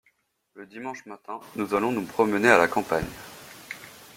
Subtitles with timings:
[0.55, 3.05] Le dimanche matin nous allons nous promener à la campagne.